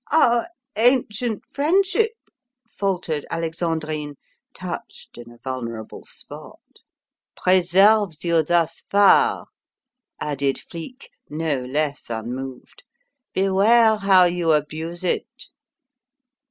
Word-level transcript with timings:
"Our 0.11 0.47
ancient 0.75 1.43
friendship" 1.53 2.13
faltered 2.67 3.23
Alexandrine, 3.29 4.15
touched 4.55 5.15
in 5.19 5.29
a 5.31 5.37
vulnerable 5.37 6.03
spot." 6.05 6.59
preserves 7.43 8.23
you 8.25 8.41
thus 8.41 8.81
far," 8.89 9.45
added 10.19 10.57
Flique, 10.57 11.11
no 11.29 11.63
less 11.63 12.09
unmoved. 12.09 12.81
"Beware 13.35 13.97
how 13.97 14.23
you 14.23 14.53
abuse 14.53 15.03
it!" 15.03 15.49